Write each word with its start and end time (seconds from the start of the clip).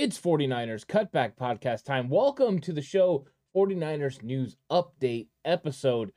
It's 0.00 0.18
49ers 0.18 0.86
Cutback 0.86 1.36
Podcast 1.36 1.84
time. 1.84 2.08
Welcome 2.08 2.58
to 2.60 2.72
the 2.72 2.80
show, 2.80 3.26
49ers 3.54 4.22
News 4.22 4.56
Update 4.72 5.26
episode. 5.44 6.12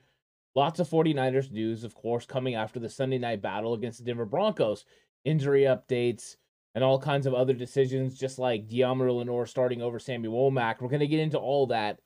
Lots 0.56 0.80
of 0.80 0.88
49ers 0.88 1.52
news, 1.52 1.84
of 1.84 1.94
course, 1.94 2.26
coming 2.26 2.56
after 2.56 2.80
the 2.80 2.88
Sunday 2.88 3.18
night 3.18 3.42
battle 3.42 3.74
against 3.74 4.00
the 4.00 4.06
Denver 4.06 4.24
Broncos. 4.24 4.86
Injury 5.26 5.64
updates 5.64 6.38
and 6.74 6.82
all 6.82 6.98
kinds 6.98 7.26
of 7.26 7.34
other 7.34 7.52
decisions, 7.52 8.18
just 8.18 8.40
like 8.40 8.70
Deommodore 8.70 9.18
Lenoir 9.18 9.46
starting 9.46 9.82
over 9.82 10.00
Sammy 10.00 10.30
Womack. 10.30 10.80
We're 10.80 10.88
going 10.88 11.02
to 11.02 11.06
get 11.08 11.20
into 11.20 11.38
all 11.38 11.68
that 11.68 12.00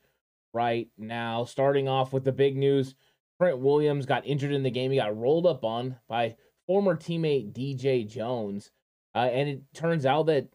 right 0.52 0.88
now. 0.98 1.44
Starting 1.44 1.86
off 1.86 2.12
with 2.12 2.24
the 2.24 2.32
big 2.32 2.56
news 2.56 2.96
Trent 3.40 3.58
Williams 3.58 4.04
got 4.04 4.26
injured 4.26 4.50
in 4.50 4.64
the 4.64 4.70
game. 4.72 4.90
He 4.90 4.96
got 4.96 5.16
rolled 5.16 5.46
up 5.46 5.62
on 5.62 5.94
by 6.08 6.34
former 6.66 6.96
teammate 6.96 7.52
DJ 7.52 8.04
Jones. 8.04 8.72
Uh, 9.14 9.28
and 9.30 9.48
it 9.48 9.62
turns 9.74 10.04
out 10.04 10.26
that 10.26 10.48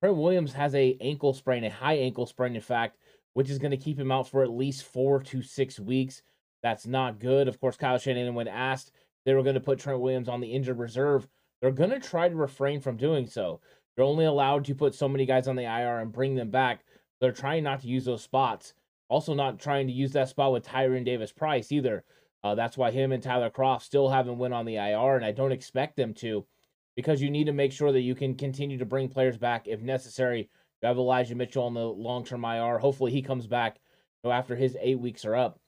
Trent 0.00 0.16
Williams 0.16 0.52
has 0.52 0.74
a 0.74 0.96
ankle 1.00 1.32
sprain, 1.32 1.64
a 1.64 1.70
high 1.70 1.96
ankle 1.96 2.26
sprain, 2.26 2.54
in 2.54 2.60
fact, 2.60 2.98
which 3.34 3.50
is 3.50 3.58
going 3.58 3.72
to 3.72 3.76
keep 3.76 3.98
him 3.98 4.12
out 4.12 4.28
for 4.28 4.42
at 4.42 4.50
least 4.50 4.84
four 4.84 5.20
to 5.24 5.42
six 5.42 5.80
weeks. 5.80 6.22
That's 6.62 6.86
not 6.86 7.18
good. 7.18 7.48
Of 7.48 7.60
course, 7.60 7.76
Kyle 7.76 7.98
Shanahan, 7.98 8.34
when 8.34 8.48
asked 8.48 8.92
they 9.24 9.34
were 9.34 9.42
going 9.42 9.54
to 9.54 9.60
put 9.60 9.78
Trent 9.78 10.00
Williams 10.00 10.28
on 10.28 10.40
the 10.40 10.52
injured 10.52 10.78
reserve, 10.78 11.26
they're 11.60 11.72
going 11.72 11.90
to 11.90 12.00
try 12.00 12.28
to 12.28 12.36
refrain 12.36 12.80
from 12.80 12.96
doing 12.96 13.26
so. 13.26 13.60
They're 13.96 14.04
only 14.04 14.26
allowed 14.26 14.64
to 14.66 14.74
put 14.74 14.94
so 14.94 15.08
many 15.08 15.26
guys 15.26 15.48
on 15.48 15.56
the 15.56 15.64
IR 15.64 15.98
and 15.98 16.12
bring 16.12 16.36
them 16.36 16.50
back. 16.50 16.84
They're 17.20 17.32
trying 17.32 17.64
not 17.64 17.80
to 17.80 17.88
use 17.88 18.04
those 18.04 18.22
spots. 18.22 18.74
Also, 19.08 19.34
not 19.34 19.58
trying 19.58 19.88
to 19.88 19.92
use 19.92 20.12
that 20.12 20.28
spot 20.28 20.52
with 20.52 20.66
Tyrion 20.66 21.04
Davis 21.04 21.32
Price 21.32 21.72
either. 21.72 22.04
Uh, 22.44 22.54
that's 22.54 22.76
why 22.76 22.92
him 22.92 23.10
and 23.10 23.22
Tyler 23.22 23.50
Kroft 23.50 23.82
still 23.82 24.08
haven't 24.08 24.38
went 24.38 24.54
on 24.54 24.64
the 24.64 24.76
IR, 24.76 25.16
and 25.16 25.24
I 25.24 25.32
don't 25.32 25.50
expect 25.50 25.96
them 25.96 26.14
to 26.14 26.46
because 26.98 27.22
you 27.22 27.30
need 27.30 27.44
to 27.44 27.52
make 27.52 27.70
sure 27.70 27.92
that 27.92 28.00
you 28.00 28.16
can 28.16 28.34
continue 28.34 28.76
to 28.76 28.84
bring 28.84 29.08
players 29.08 29.38
back 29.38 29.68
if 29.68 29.80
necessary. 29.80 30.50
You 30.82 30.88
have 30.88 30.96
Elijah 30.96 31.36
Mitchell 31.36 31.62
on 31.62 31.72
the 31.72 31.86
long 31.86 32.24
term 32.24 32.44
IR. 32.44 32.76
Hopefully, 32.78 33.12
he 33.12 33.22
comes 33.22 33.46
back 33.46 33.78
you 34.24 34.28
know, 34.28 34.34
after 34.34 34.56
his 34.56 34.76
eight 34.80 34.98
weeks 34.98 35.24
are 35.24 35.36
up. 35.36 35.60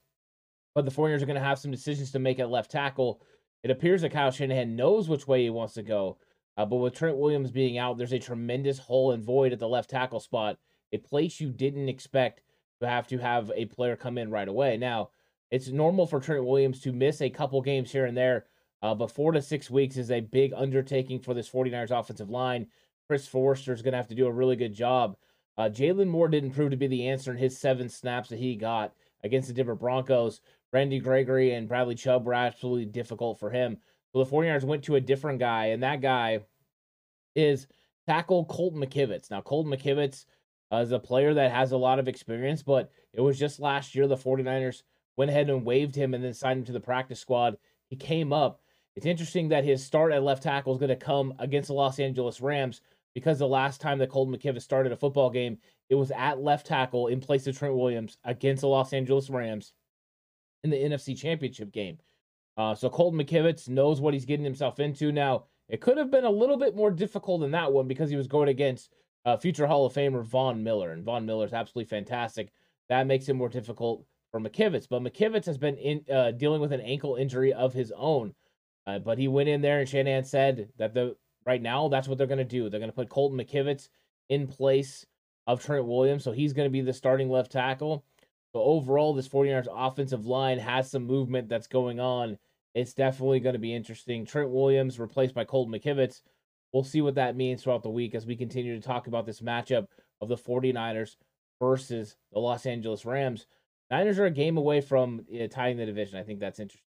But 0.75 0.87
the 0.87 0.91
49ers 0.91 1.23
are 1.23 1.27
going 1.27 1.39
to 1.39 1.41
have 1.41 1.61
some 1.61 1.71
decisions 1.71 2.11
to 2.11 2.19
make 2.19 2.41
at 2.41 2.51
left 2.51 2.73
tackle. 2.73 3.23
It 3.63 3.71
appears 3.71 4.01
that 4.01 4.11
Kyle 4.11 4.33
Shanahan 4.33 4.75
knows 4.75 5.09
which 5.09 5.29
way 5.29 5.45
he 5.45 5.51
wants 5.51 5.75
to 5.75 5.85
go. 5.85 6.19
Uh, 6.57 6.67
but 6.67 6.79
with 6.79 6.95
Trent 6.95 7.17
Williams 7.17 7.53
being 7.53 7.79
out, 7.79 7.97
there's 7.97 8.13
a 8.13 8.19
tremendous 8.19 8.81
hole 8.81 9.13
and 9.13 9.23
void 9.23 9.53
at 9.53 9.61
the 9.61 9.69
left 9.69 9.89
tackle 9.89 10.19
spot, 10.19 10.59
a 10.93 10.99
place 10.99 11.39
you 11.39 11.53
didn't 11.53 11.89
expect 11.89 12.43
to 12.81 12.89
have 12.89 13.07
to 13.07 13.19
have 13.19 13.53
a 13.55 13.67
player 13.67 13.95
come 13.95 14.19
in 14.19 14.33
right 14.33 14.49
away. 14.49 14.77
Now, 14.77 15.11
it's 15.53 15.69
normal 15.69 16.09
for 16.09 16.19
Trent 16.19 16.45
Williams 16.45 16.81
to 16.81 16.93
miss 16.93 17.23
a 17.23 17.31
couple 17.31 17.63
games 17.63 17.93
here 17.93 18.07
and 18.07 18.17
there 18.17 18.47
uh, 18.83 18.95
but 18.95 19.11
four 19.11 19.33
to 19.33 19.43
six 19.43 19.71
weeks 19.71 19.97
is 19.97 20.11
a 20.11 20.21
big 20.21 20.53
undertaking 20.57 21.21
for 21.21 21.35
this 21.35 21.49
49ers 21.49 21.99
offensive 21.99 22.31
line. 22.31 22.67
Chris 23.07 23.27
Foerster 23.27 23.73
is 23.73 23.83
going 23.83 23.93
to 23.93 23.99
have 23.99 24.09
to 24.09 24.15
do 24.15 24.27
a 24.27 24.33
really 24.33 24.57
good 24.57 24.75
job. 24.75 25.17
Uh, 25.59 25.69
Jaylon 25.69 26.09
Moore 26.09 26.29
didn't 26.29 26.53
prove 26.53 26.71
to 26.71 26.77
be 26.77 26.87
the 26.87 27.09
answer 27.09 27.31
in 27.31 27.37
his 27.37 27.59
seven 27.59 27.89
snaps 27.89 28.29
that 28.31 28.39
he 28.39 28.57
got 28.57 28.95
against 29.23 29.49
the 29.49 29.55
Denver 29.55 29.75
Broncos. 29.75 30.41
Randy 30.73 31.01
Gregory 31.01 31.53
and 31.53 31.69
Bradley 31.69 31.95
Chubb 31.95 32.25
were 32.25 32.35
absolutely 32.35 32.87
difficult 32.87 33.39
for 33.39 33.51
him. 33.51 33.77
So 34.13 34.25
the 34.25 34.31
49ers 34.31 34.65
went 34.65 34.85
to 34.85 34.97
a 34.97 35.01
different 35.01 35.39
guy, 35.39 35.67
and 35.67 35.83
that 35.83 36.01
guy 36.01 36.41
is 37.35 37.67
tackle 38.07 38.45
Colton 38.47 38.81
McKivitz. 38.81 39.31
Now, 39.31 39.41
Colton 39.41 39.73
McKivitz 39.73 40.25
uh, 40.73 40.77
is 40.77 40.93
a 40.93 40.99
player 40.99 41.35
that 41.35 41.53
has 41.53 41.73
a 41.73 41.77
lot 41.77 41.99
of 41.99 42.09
experience, 42.09 42.63
but 42.63 42.91
it 43.13 43.21
was 43.21 43.39
just 43.39 43.61
last 43.61 43.95
year 43.95 44.07
the 44.07 44.17
49ers 44.17 44.83
went 45.17 45.31
ahead 45.31 45.51
and 45.51 45.65
waived 45.65 45.95
him 45.95 46.15
and 46.15 46.25
then 46.25 46.33
signed 46.33 46.61
him 46.61 46.65
to 46.67 46.73
the 46.73 46.81
practice 46.81 47.21
squad. 47.21 47.57
He 47.89 47.97
came 47.97 48.33
up 48.33 48.61
it's 49.01 49.07
interesting 49.07 49.49
that 49.49 49.65
his 49.65 49.83
start 49.83 50.13
at 50.13 50.23
left 50.23 50.43
tackle 50.43 50.75
is 50.75 50.79
going 50.79 50.91
to 50.91 50.95
come 50.95 51.33
against 51.39 51.69
the 51.69 51.73
Los 51.73 51.99
Angeles 51.99 52.43
Rams 52.43 52.83
because 53.15 53.39
the 53.39 53.49
last 53.49 53.81
time 53.81 53.97
that 53.99 54.11
Colton 54.11 54.37
McKivitz 54.37 54.61
started 54.61 54.93
a 54.93 54.97
football 54.97 55.31
game, 55.31 55.57
it 55.89 55.95
was 55.95 56.11
at 56.11 56.43
left 56.43 56.67
tackle 56.67 57.07
in 57.07 57.19
place 57.19 57.47
of 57.47 57.57
Trent 57.57 57.75
Williams 57.75 58.19
against 58.25 58.61
the 58.61 58.69
Los 58.69 58.93
Angeles 58.93 59.31
Rams 59.31 59.73
in 60.65 60.69
the 60.69 60.77
NFC 60.77 61.17
Championship 61.17 61.73
game. 61.73 61.97
Uh, 62.59 62.75
so 62.75 62.91
Colton 62.91 63.19
McKivitz 63.19 63.71
knows 63.71 64.03
what 64.03 64.13
he's 64.13 64.27
getting 64.27 64.45
himself 64.45 64.79
into. 64.79 65.13
Now, 65.13 65.45
it 65.71 65.81
could 65.81 65.97
have 65.97 66.11
been 66.11 66.27
a 66.27 66.31
little 66.31 66.59
bit 66.59 66.77
more 66.77 66.91
difficult 66.91 67.43
in 67.43 67.53
that 67.53 67.73
one 67.73 67.89
because 67.89 68.11
he 68.11 68.17
was 68.17 68.27
going 68.27 68.51
against 68.51 68.91
uh, 69.25 69.39
future 69.39 69.67
Hall 69.67 69.87
of 69.87 69.95
Famer 69.95 70.23
Von 70.23 70.63
Miller, 70.63 70.93
and 70.93 71.05
Von 71.05 71.25
Miller 71.25 71.47
is 71.47 71.55
absolutely 71.55 71.89
fantastic. 71.89 72.53
That 72.91 73.07
makes 73.07 73.31
it 73.31 73.35
more 73.35 73.49
difficult 73.49 74.05
for 74.31 74.41
McKivitz. 74.41 74.87
But 74.91 75.03
McKivitz 75.03 75.47
has 75.47 75.57
been 75.57 75.79
in, 75.79 76.05
uh, 76.13 76.33
dealing 76.33 76.61
with 76.61 76.75
an 76.75 76.83
ankle 76.83 77.17
injury 77.17 77.55
of 77.55 77.73
his 77.73 77.95
own. 77.97 78.35
Uh, 78.87 78.99
but 78.99 79.19
he 79.19 79.29
went 79.29 79.49
in 79.49 79.61
there 79.61 79.81
and 79.81 79.89
Shanahan 79.89 80.25
said 80.25 80.71
that 80.79 80.95
the 80.95 81.17
right 81.47 81.63
now 81.63 81.89
that's 81.89 82.09
what 82.09 82.19
they're 82.19 82.27
going 82.27 82.39
to 82.39 82.45
do. 82.45 82.69
They're 82.69 82.81
going 82.81 82.91
to 82.91 82.97
put 82.97 83.09
Colton 83.09 83.39
McKivitz 83.39 83.89
in 84.29 84.47
place 84.47 85.07
of 85.47 85.63
Trent 85.63 85.87
Williams, 85.87 86.25
so 86.25 86.33
he's 86.33 86.53
going 86.53 86.67
to 86.67 86.73
be 86.73 86.81
the 86.81 86.93
starting 86.93 87.31
left 87.31 87.53
tackle. 87.53 88.05
So 88.53 88.63
overall, 88.63 89.15
this 89.15 89.29
49ers 89.29 89.69
offensive 89.71 90.27
line 90.27 90.59
has 90.59 90.91
some 90.91 91.07
movement 91.07 91.49
that's 91.49 91.67
going 91.67 92.01
on. 92.01 92.39
It's 92.75 92.95
definitely 92.95 93.41
going 93.41 93.55
to 93.55 93.61
be 93.61 93.75
interesting. 93.75 94.25
Trent 94.25 94.51
Williams 94.51 94.99
replaced 94.99 95.35
by 95.35 95.45
Colton 95.45 95.75
McKivitz. 95.75 96.23
We'll 96.73 96.85
see 96.85 97.01
what 97.01 97.17
that 97.17 97.37
means 97.37 97.63
throughout 97.63 97.83
the 97.83 97.91
week 97.91 98.15
as 98.15 98.27
we 98.27 98.37
continue 98.37 98.79
to 98.79 98.87
talk 98.87 99.09
about 99.09 99.27
this 99.27 99.41
matchup 99.41 99.87
of 100.21 100.29
the 100.29 100.37
49ers 100.37 101.17
versus 101.61 102.17
the 102.33 102.39
Los 102.39 102.67
Angeles 102.67 103.05
Rams. 103.05 103.47
Niners 103.91 104.21
are 104.21 104.27
a 104.27 104.31
game 104.31 104.57
away 104.57 104.81
from 104.81 105.27
uh, 105.35 105.49
tying 105.49 105.77
the 105.77 105.87
division. 105.87 106.19
I 106.19 106.23
think 106.23 106.39
that's 106.39 106.61
interesting 106.61 106.90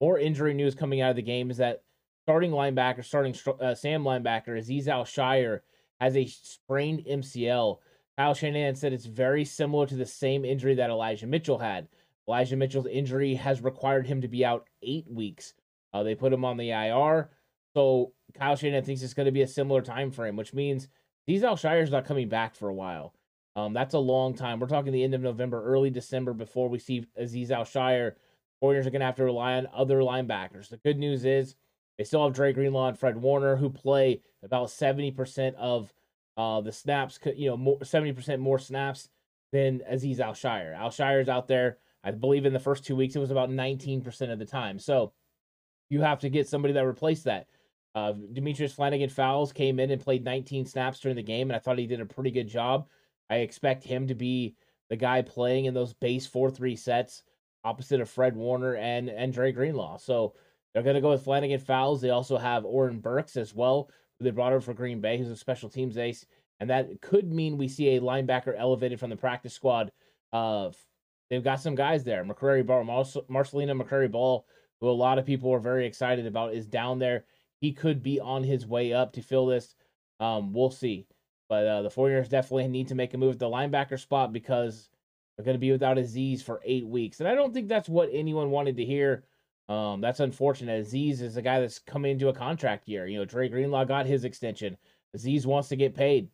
more 0.00 0.18
injury 0.18 0.54
news 0.54 0.74
coming 0.74 1.00
out 1.00 1.10
of 1.10 1.16
the 1.16 1.22
game 1.22 1.50
is 1.50 1.58
that 1.58 1.82
starting 2.24 2.50
linebacker, 2.50 3.04
starting 3.04 3.34
uh, 3.60 3.74
Sam 3.74 4.02
linebacker, 4.02 4.48
Azeez 4.48 4.88
Al-Shaair 4.88 5.60
has 6.00 6.16
a 6.16 6.26
sprained 6.26 7.04
MCL. 7.04 7.78
Kyle 8.16 8.34
Shanahan 8.34 8.74
said 8.74 8.92
it's 8.92 9.06
very 9.06 9.44
similar 9.44 9.86
to 9.86 9.96
the 9.96 10.06
same 10.06 10.44
injury 10.44 10.74
that 10.76 10.90
Elijah 10.90 11.26
Mitchell 11.26 11.58
had. 11.58 11.88
Elijah 12.28 12.56
Mitchell's 12.56 12.86
injury 12.86 13.34
has 13.34 13.62
required 13.62 14.06
him 14.06 14.20
to 14.20 14.28
be 14.28 14.44
out 14.44 14.66
eight 14.82 15.06
weeks. 15.10 15.54
Uh, 15.92 16.02
they 16.02 16.14
put 16.14 16.32
him 16.32 16.44
on 16.44 16.56
the 16.56 16.70
IR. 16.70 17.30
So 17.74 18.12
Kyle 18.34 18.56
Shanahan 18.56 18.84
thinks 18.84 19.02
it's 19.02 19.14
going 19.14 19.26
to 19.26 19.32
be 19.32 19.42
a 19.42 19.48
similar 19.48 19.82
time 19.82 20.10
frame, 20.10 20.36
which 20.36 20.54
means 20.54 20.88
Al 21.28 21.54
is 21.54 21.90
not 21.90 22.04
coming 22.04 22.28
back 22.28 22.54
for 22.54 22.68
a 22.68 22.74
while. 22.74 23.14
Um, 23.56 23.72
that's 23.72 23.94
a 23.94 23.98
long 23.98 24.34
time. 24.34 24.58
We're 24.58 24.66
talking 24.66 24.92
the 24.92 25.04
end 25.04 25.14
of 25.14 25.20
November, 25.20 25.62
early 25.64 25.90
December 25.90 26.32
before 26.32 26.68
we 26.68 26.78
see 26.78 27.06
Azeez 27.20 27.50
Al-Shaair. 27.50 28.12
Warriors 28.64 28.86
are 28.86 28.90
going 28.90 29.00
to 29.00 29.06
have 29.06 29.16
to 29.16 29.24
rely 29.24 29.56
on 29.56 29.68
other 29.74 29.98
linebackers. 29.98 30.70
The 30.70 30.78
good 30.78 30.98
news 30.98 31.26
is 31.26 31.54
they 31.98 32.04
still 32.04 32.24
have 32.24 32.32
Dre 32.32 32.54
Greenlaw 32.54 32.88
and 32.88 32.98
Fred 32.98 33.14
Warner, 33.14 33.56
who 33.56 33.68
play 33.68 34.22
about 34.42 34.68
70% 34.68 35.54
of 35.56 35.92
uh, 36.38 36.62
the 36.62 36.72
snaps, 36.72 37.18
you 37.36 37.50
know, 37.50 37.58
more, 37.58 37.78
70% 37.80 38.38
more 38.38 38.58
snaps 38.58 39.10
than 39.52 39.80
Azeez 39.80 40.18
Al-Shaair. 40.18 40.74
Al-Shaair's 40.74 41.28
out 41.28 41.46
there, 41.46 41.76
I 42.02 42.12
believe 42.12 42.46
in 42.46 42.54
the 42.54 42.58
first 42.58 42.86
two 42.86 42.96
weeks, 42.96 43.14
it 43.14 43.18
was 43.18 43.30
about 43.30 43.50
19% 43.50 44.32
of 44.32 44.38
the 44.38 44.46
time. 44.46 44.78
So 44.78 45.12
you 45.90 46.00
have 46.00 46.20
to 46.20 46.30
get 46.30 46.48
somebody 46.48 46.72
that 46.72 46.86
replaced 46.86 47.24
that. 47.24 47.48
Uh, 47.94 48.14
Demetrius 48.32 48.72
Flannigan-Fowles 48.72 49.52
came 49.52 49.78
in 49.78 49.90
and 49.90 50.00
played 50.00 50.24
19 50.24 50.64
snaps 50.64 51.00
during 51.00 51.16
the 51.16 51.22
game, 51.22 51.50
and 51.50 51.56
I 51.56 51.58
thought 51.58 51.76
he 51.76 51.86
did 51.86 52.00
a 52.00 52.06
pretty 52.06 52.30
good 52.30 52.48
job. 52.48 52.88
I 53.28 53.36
expect 53.36 53.84
him 53.84 54.06
to 54.06 54.14
be 54.14 54.56
the 54.88 54.96
guy 54.96 55.20
playing 55.20 55.66
in 55.66 55.74
those 55.74 55.92
base 55.92 56.26
4 56.26 56.50
3 56.50 56.76
sets 56.76 57.24
opposite 57.64 58.00
of 58.00 58.10
Fred 58.10 58.36
Warner 58.36 58.76
and, 58.76 59.08
and 59.08 59.32
Dre 59.32 59.52
Greenlaw. 59.52 59.98
So 59.98 60.34
they're 60.72 60.82
going 60.82 60.96
to 60.96 61.00
go 61.00 61.10
with 61.10 61.24
Flannigan 61.24 61.60
Fowles. 61.60 62.00
They 62.00 62.10
also 62.10 62.36
have 62.36 62.64
Oren 62.64 62.98
Burks 62.98 63.36
as 63.36 63.54
well, 63.54 63.88
who 64.18 64.24
they 64.24 64.30
brought 64.30 64.52
over 64.52 64.60
for 64.60 64.74
Green 64.74 65.00
Bay, 65.00 65.18
who's 65.18 65.30
a 65.30 65.36
special 65.36 65.68
teams 65.68 65.96
ace. 65.96 66.26
And 66.60 66.70
that 66.70 67.00
could 67.00 67.32
mean 67.32 67.56
we 67.56 67.68
see 67.68 67.96
a 67.96 68.00
linebacker 68.00 68.54
elevated 68.56 69.00
from 69.00 69.10
the 69.10 69.16
practice 69.16 69.54
squad. 69.54 69.90
Uh, 70.32 70.70
they've 71.30 71.44
got 71.44 71.60
some 71.60 71.74
guys 71.74 72.04
there. 72.04 72.24
McCrary 72.24 72.64
Ball, 72.64 72.84
Marcelino 72.84 73.80
McCrary 73.80 74.10
Ball, 74.10 74.46
who 74.80 74.88
a 74.88 74.90
lot 74.90 75.18
of 75.18 75.26
people 75.26 75.52
are 75.52 75.60
very 75.60 75.86
excited 75.86 76.26
about, 76.26 76.54
is 76.54 76.66
down 76.66 76.98
there. 76.98 77.24
He 77.60 77.72
could 77.72 78.02
be 78.02 78.20
on 78.20 78.44
his 78.44 78.66
way 78.66 78.92
up 78.92 79.12
to 79.14 79.22
fill 79.22 79.46
this. 79.46 79.74
Um, 80.20 80.52
we'll 80.52 80.70
see. 80.70 81.06
But 81.48 81.66
uh, 81.66 81.82
the 81.82 81.88
49ers 81.88 82.28
definitely 82.28 82.68
need 82.68 82.88
to 82.88 82.94
make 82.94 83.14
a 83.14 83.18
move 83.18 83.34
at 83.34 83.38
the 83.38 83.46
linebacker 83.46 83.98
spot 83.98 84.32
because 84.32 84.88
they're 85.36 85.44
going 85.44 85.56
to 85.56 85.60
be 85.60 85.72
without 85.72 85.96
Azeez 85.96 86.42
for 86.42 86.60
eight 86.64 86.86
weeks. 86.86 87.20
And 87.20 87.28
I 87.28 87.34
don't 87.34 87.52
think 87.52 87.68
that's 87.68 87.88
what 87.88 88.08
anyone 88.12 88.50
wanted 88.50 88.76
to 88.76 88.84
hear. 88.84 89.24
Um, 89.68 90.00
that's 90.00 90.20
unfortunate. 90.20 90.84
Azeez 90.84 91.20
is 91.20 91.34
the 91.34 91.42
guy 91.42 91.60
that's 91.60 91.78
coming 91.78 92.12
into 92.12 92.28
a 92.28 92.34
contract 92.34 92.86
year. 92.88 93.06
You 93.06 93.18
know, 93.18 93.24
Dre 93.24 93.48
Greenlaw 93.48 93.84
got 93.84 94.06
his 94.06 94.24
extension. 94.24 94.76
Azeez 95.16 95.46
wants 95.46 95.68
to 95.68 95.76
get 95.76 95.94
paid. 95.94 96.28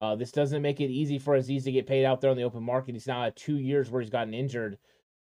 Uh, 0.00 0.14
this 0.14 0.32
doesn't 0.32 0.62
make 0.62 0.80
it 0.80 0.90
easy 0.90 1.18
for 1.18 1.38
Azeez 1.38 1.64
to 1.64 1.72
get 1.72 1.86
paid 1.86 2.04
out 2.04 2.20
there 2.20 2.30
on 2.30 2.36
the 2.36 2.42
open 2.42 2.62
market. 2.62 2.94
He's 2.94 3.06
now 3.06 3.24
at 3.24 3.36
two 3.36 3.58
years 3.58 3.90
where 3.90 4.02
he's 4.02 4.10
gotten 4.10 4.34
injured. 4.34 4.76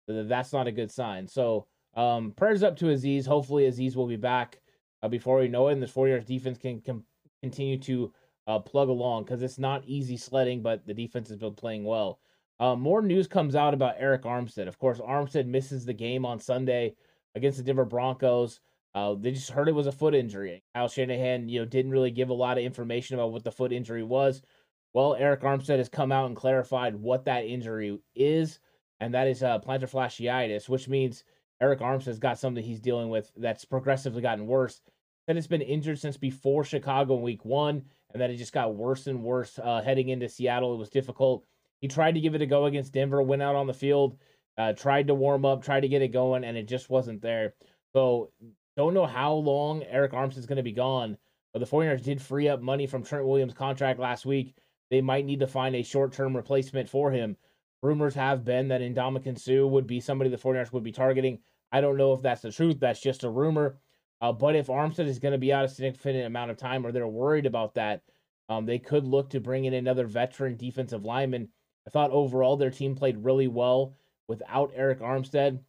That's 0.08 0.52
not 0.52 0.66
a 0.66 0.72
good 0.72 0.90
sign. 0.90 1.28
So 1.28 1.66
um, 1.94 2.32
prayers 2.32 2.62
up 2.62 2.76
to 2.78 2.86
Azeez. 2.86 3.26
Hopefully 3.26 3.70
Azeez 3.70 3.94
will 3.94 4.08
be 4.08 4.16
back 4.16 4.60
uh, 5.02 5.08
before 5.08 5.38
we 5.38 5.48
know 5.48 5.68
it, 5.68 5.74
and 5.74 5.82
this 5.82 5.92
49ers 5.92 6.26
defense 6.26 6.58
can, 6.58 6.80
can 6.80 7.04
continue 7.42 7.78
to 7.78 8.12
uh, 8.46 8.58
plug 8.58 8.88
along 8.88 9.24
because 9.24 9.42
it's 9.42 9.58
not 9.58 9.84
easy 9.86 10.16
sledding, 10.16 10.60
but 10.60 10.84
the 10.86 10.94
defense 10.94 11.28
has 11.28 11.38
been 11.38 11.54
playing 11.54 11.84
well. 11.84 12.18
Uh, 12.60 12.76
more 12.76 13.02
news 13.02 13.26
comes 13.26 13.56
out 13.56 13.74
about 13.74 13.98
Arik 13.98 14.22
Armstead. 14.22 14.68
Of 14.68 14.78
course, 14.78 15.00
Armstead 15.00 15.46
misses 15.46 15.84
the 15.84 15.92
game 15.92 16.24
on 16.24 16.38
Sunday 16.38 16.94
against 17.34 17.58
the 17.58 17.64
Denver 17.64 17.84
Broncos. 17.84 18.60
Uh, 18.94 19.14
they 19.18 19.32
just 19.32 19.50
heard 19.50 19.68
it 19.68 19.74
was 19.74 19.88
a 19.88 19.92
foot 19.92 20.14
injury. 20.14 20.62
Al 20.74 20.88
Shanahan, 20.88 21.48
you 21.48 21.60
know, 21.60 21.66
didn't 21.66 21.90
really 21.90 22.12
give 22.12 22.28
a 22.28 22.34
lot 22.34 22.56
of 22.56 22.64
information 22.64 23.14
about 23.14 23.32
what 23.32 23.42
the 23.42 23.50
foot 23.50 23.72
injury 23.72 24.04
was. 24.04 24.40
Well, 24.92 25.16
Arik 25.20 25.40
Armstead 25.40 25.78
has 25.78 25.88
come 25.88 26.12
out 26.12 26.26
and 26.26 26.36
clarified 26.36 26.94
what 26.94 27.24
that 27.24 27.44
injury 27.44 27.98
is, 28.14 28.60
and 29.00 29.12
that 29.14 29.26
is 29.26 29.42
uh, 29.42 29.58
plantar 29.58 29.90
fasciitis, 29.90 30.68
which 30.68 30.88
means 30.88 31.24
Arik 31.60 31.80
Armstead's 31.80 32.20
got 32.20 32.38
something 32.38 32.62
he's 32.62 32.80
dealing 32.80 33.08
with 33.08 33.32
that's 33.36 33.64
progressively 33.64 34.22
gotten 34.22 34.46
worse. 34.46 34.80
That 35.26 35.36
it's 35.36 35.48
been 35.48 35.62
injured 35.62 35.98
since 35.98 36.16
before 36.16 36.62
Chicago 36.62 37.16
in 37.16 37.22
Week 37.22 37.44
One, 37.44 37.82
and 38.12 38.22
that 38.22 38.30
it 38.30 38.36
just 38.36 38.52
got 38.52 38.76
worse 38.76 39.08
and 39.08 39.24
worse 39.24 39.58
uh, 39.60 39.82
heading 39.82 40.10
into 40.10 40.28
Seattle. 40.28 40.74
It 40.74 40.78
was 40.78 40.90
difficult 40.90 41.44
he 41.84 41.88
tried 41.88 42.14
to 42.14 42.20
give 42.20 42.34
it 42.34 42.40
a 42.40 42.46
go 42.46 42.64
against 42.64 42.94
Denver, 42.94 43.20
went 43.20 43.42
out 43.42 43.56
on 43.56 43.66
the 43.66 43.74
field, 43.74 44.16
uh, 44.56 44.72
tried 44.72 45.08
to 45.08 45.14
warm 45.14 45.44
up, 45.44 45.62
tried 45.62 45.80
to 45.80 45.88
get 45.88 46.00
it 46.00 46.14
going, 46.14 46.42
and 46.42 46.56
it 46.56 46.66
just 46.66 46.88
wasn't 46.88 47.20
there. 47.20 47.52
So 47.92 48.32
don't 48.74 48.94
know 48.94 49.04
how 49.04 49.34
long 49.34 49.82
Arik 49.82 50.12
Armstead 50.12 50.38
is 50.38 50.46
going 50.46 50.56
to 50.56 50.62
be 50.62 50.72
gone, 50.72 51.18
but 51.52 51.58
the 51.58 51.66
49ers 51.66 52.02
did 52.02 52.22
free 52.22 52.48
up 52.48 52.62
money 52.62 52.86
from 52.86 53.04
Trent 53.04 53.26
Williams' 53.26 53.52
contract 53.52 54.00
last 54.00 54.24
week. 54.24 54.56
They 54.90 55.02
might 55.02 55.26
need 55.26 55.40
to 55.40 55.46
find 55.46 55.76
a 55.76 55.82
short 55.82 56.14
term 56.14 56.34
replacement 56.34 56.88
for 56.88 57.10
him. 57.10 57.36
Rumors 57.82 58.14
have 58.14 58.46
been 58.46 58.68
that 58.68 58.80
Ndamukong 58.80 59.38
Suh 59.38 59.66
would 59.66 59.86
be 59.86 60.00
somebody 60.00 60.30
the 60.30 60.38
49ers 60.38 60.72
would 60.72 60.84
be 60.84 60.90
targeting. 60.90 61.40
I 61.70 61.82
don't 61.82 61.98
know 61.98 62.14
if 62.14 62.22
that's 62.22 62.40
the 62.40 62.50
truth. 62.50 62.80
That's 62.80 63.02
just 63.02 63.24
a 63.24 63.28
rumor. 63.28 63.76
Uh, 64.22 64.32
but 64.32 64.56
if 64.56 64.68
Armstead 64.68 65.06
is 65.06 65.18
going 65.18 65.32
to 65.32 65.38
be 65.38 65.52
out 65.52 65.66
a 65.66 65.68
significant 65.68 66.24
amount 66.24 66.50
of 66.50 66.56
time 66.56 66.86
or 66.86 66.92
they're 66.92 67.06
worried 67.06 67.44
about 67.44 67.74
that, 67.74 68.00
um, 68.48 68.64
they 68.64 68.78
could 68.78 69.04
look 69.04 69.28
to 69.30 69.40
bring 69.40 69.66
in 69.66 69.74
another 69.74 70.06
veteran 70.06 70.56
defensive 70.56 71.04
lineman 71.04 71.50
I 71.86 71.90
thought 71.90 72.10
overall 72.10 72.56
their 72.56 72.70
team 72.70 72.94
played 72.94 73.24
really 73.24 73.48
well 73.48 73.94
without 74.28 74.74
Arik 74.74 75.00
Armstead. 75.00 75.60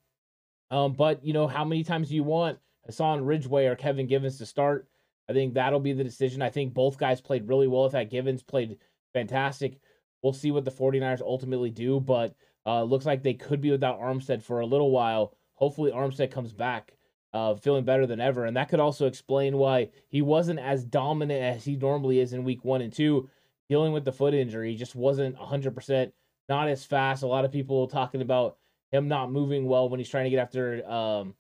Um, 0.72 0.94
but 0.94 1.24
you 1.24 1.34
know, 1.34 1.48
how 1.48 1.66
many 1.66 1.84
times 1.84 2.10
do 2.10 2.16
you 2.16 2.24
want 2.24 2.60
Hassan 2.86 3.26
Ridgeway 3.26 3.66
or 3.66 3.76
Kevin 3.76 4.08
Givens 4.08 4.38
to 4.38 4.46
start? 4.46 4.88
I 5.30 5.34
think 5.34 5.54
that'll 5.54 5.80
be 5.80 5.94
the 5.94 6.04
decision. 6.04 6.42
I 6.42 6.50
think 6.50 6.74
both 6.74 6.98
guys 6.98 7.22
played 7.22 7.48
really 7.48 7.68
well. 7.68 7.86
In 7.86 7.92
fact, 7.92 8.12
Givens 8.12 8.44
played 8.44 8.78
fantastic. 9.14 9.80
We'll 10.22 10.34
see 10.34 10.52
what 10.52 10.66
the 10.66 10.72
49ers 10.72 11.22
ultimately 11.22 11.70
do, 11.70 12.00
but 12.00 12.36
uh, 12.66 12.84
looks 12.84 13.06
like 13.06 13.24
they 13.24 13.34
could 13.34 13.62
be 13.62 13.72
without 13.72 14.00
Armstead 14.00 14.42
for 14.42 14.60
a 14.60 14.66
little 14.66 14.92
while. 14.92 15.36
Hopefully, 15.56 15.92
Armstead 15.92 16.32
comes 16.32 16.54
back 16.54 16.96
uh, 17.36 17.54
feeling 17.56 17.84
better 17.84 18.08
than 18.08 18.22
ever. 18.22 18.46
And 18.46 18.56
that 18.56 18.70
could 18.70 18.80
also 18.80 19.08
explain 19.08 19.58
why 19.58 19.90
he 20.08 20.22
wasn't 20.22 20.60
as 20.60 20.86
dominant 20.86 21.44
as 21.44 21.66
he 21.66 21.76
normally 21.76 22.20
is 22.20 22.32
in 22.32 22.46
week 22.46 22.64
one 22.64 22.82
and 22.82 22.94
two 22.94 23.30
dealing 23.70 23.94
with 23.94 24.06
the 24.06 24.12
foot 24.12 24.34
injury 24.34 24.76
just 24.76 24.96
wasn't 24.96 25.38
100%, 25.38 26.12
not 26.50 26.68
as 26.68 26.84
fast. 26.86 27.24
A 27.24 27.28
lot 27.28 27.46
of 27.46 27.52
people 27.52 27.88
talking 27.88 28.22
about 28.22 28.58
him 28.92 29.08
not 29.08 29.32
moving 29.32 29.66
well 29.66 29.90
when 29.90 30.00
he's 30.00 30.10
trying 30.10 30.26
to 30.26 30.30
get 30.30 30.40
after, 30.40 30.88
um, 30.90 31.34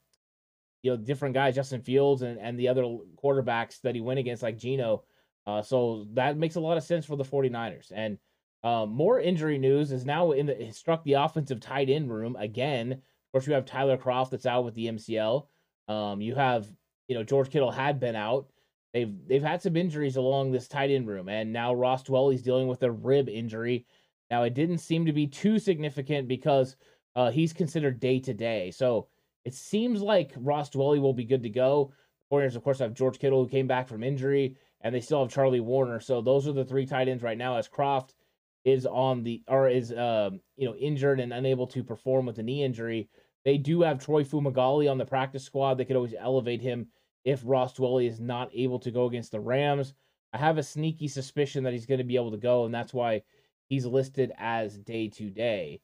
you 0.81 0.91
know, 0.91 0.97
different 0.97 1.33
guys, 1.33 1.55
Justin 1.55 1.81
Fields 1.81 2.21
and, 2.21 2.39
and 2.39 2.59
the 2.59 2.67
other 2.67 2.83
quarterbacks 3.23 3.81
that 3.81 3.95
he 3.95 4.01
went 4.01 4.19
against, 4.19 4.43
like 4.43 4.57
Geno. 4.57 5.03
Uh, 5.47 5.61
so 5.61 6.07
that 6.13 6.37
makes 6.37 6.55
a 6.55 6.59
lot 6.59 6.77
of 6.77 6.83
sense 6.83 7.05
for 7.05 7.15
the 7.15 7.23
49ers. 7.23 7.91
And 7.93 8.17
uh, 8.63 8.85
more 8.87 9.19
injury 9.19 9.59
news 9.59 9.91
is 9.91 10.05
now 10.05 10.31
in 10.31 10.47
the 10.47 10.71
struck 10.71 11.03
the 11.03 11.13
offensive 11.13 11.59
tight 11.59 11.89
end 11.89 12.11
room 12.11 12.35
again. 12.35 12.93
Of 12.93 13.31
course, 13.31 13.47
you 13.47 13.53
have 13.53 13.65
Tyler 13.65 13.97
Kroft 13.97 14.31
that's 14.31 14.47
out 14.47 14.65
with 14.65 14.73
the 14.73 14.87
MCL. 14.87 15.45
Um, 15.87 16.19
you 16.21 16.33
have, 16.33 16.67
you 17.07 17.15
know, 17.15 17.23
George 17.23 17.51
Kittle 17.51 17.69
had 17.69 17.99
been 17.99 18.15
out. 18.15 18.47
They've 18.95 19.13
they've 19.27 19.43
had 19.43 19.61
some 19.61 19.75
injuries 19.75 20.15
along 20.15 20.51
this 20.51 20.69
tight 20.69 20.89
end 20.89 21.05
room, 21.05 21.27
and 21.27 21.51
now 21.51 21.73
Ross 21.73 22.01
Dwelley's 22.01 22.41
dealing 22.41 22.69
with 22.69 22.81
a 22.81 22.91
rib 22.91 23.27
injury. 23.27 23.85
Now 24.31 24.43
it 24.43 24.53
didn't 24.53 24.77
seem 24.77 25.05
to 25.05 25.11
be 25.11 25.27
too 25.27 25.59
significant 25.59 26.29
because 26.29 26.77
uh, 27.17 27.29
he's 27.29 27.51
considered 27.51 27.99
day 27.99 28.21
to 28.21 28.33
day. 28.33 28.71
So 28.71 29.09
it 29.43 29.53
seems 29.53 30.01
like 30.01 30.31
Ross 30.37 30.69
Dwelley 30.69 31.01
will 31.01 31.13
be 31.13 31.25
good 31.25 31.43
to 31.43 31.49
go. 31.49 31.91
The 32.31 32.37
49ers, 32.37 32.55
of 32.55 32.63
course, 32.63 32.79
have 32.79 32.93
George 32.93 33.19
Kittle 33.19 33.43
who 33.43 33.49
came 33.49 33.67
back 33.67 33.89
from 33.89 34.01
injury, 34.01 34.55
and 34.79 34.95
they 34.95 35.01
still 35.01 35.21
have 35.21 35.33
Charlie 35.33 35.59
Woerner. 35.59 36.01
So 36.01 36.21
those 36.21 36.47
are 36.47 36.53
the 36.53 36.63
three 36.63 36.85
tight 36.85 37.09
ends 37.09 37.21
right 37.21 37.37
now. 37.37 37.57
As 37.57 37.67
Kroft 37.67 38.11
is 38.63 38.85
on 38.85 39.23
the 39.23 39.43
or 39.49 39.67
is 39.67 39.91
um, 39.91 40.39
you 40.55 40.69
know 40.69 40.75
injured 40.75 41.19
and 41.19 41.33
unable 41.33 41.67
to 41.67 41.83
perform 41.83 42.25
with 42.25 42.39
a 42.39 42.43
knee 42.43 42.63
injury, 42.63 43.09
they 43.43 43.57
do 43.57 43.81
have 43.81 43.99
Troy 43.99 44.23
Fumagalli 44.23 44.89
on 44.89 44.97
the 44.97 45.05
practice 45.05 45.43
squad. 45.43 45.73
They 45.73 45.83
could 45.83 45.97
always 45.97 46.15
elevate 46.17 46.61
him 46.61 46.87
if 47.25 47.41
Ross 47.43 47.73
Dwelley 47.73 48.07
is 48.07 48.21
not 48.21 48.51
able 48.53 48.79
to 48.79 48.91
go 48.91 49.05
against 49.05 49.31
the 49.31 49.39
Rams. 49.39 49.93
I 50.31 50.37
have 50.37 50.57
a 50.57 50.63
sneaky 50.63 51.07
suspicion 51.07 51.63
that 51.63 51.73
he's 51.73 51.85
going 51.85 51.97
to 51.97 52.03
be 52.03 52.15
able 52.15 52.31
to 52.31 52.37
go, 52.37 52.65
and 52.65 52.73
that's 52.73 52.93
why 52.93 53.23
he's 53.67 53.85
listed 53.85 54.31
as 54.37 54.77
day 54.77 55.09
to 55.09 55.29
day. 55.29 55.81